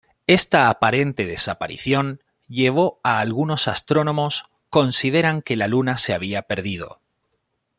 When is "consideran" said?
4.71-5.43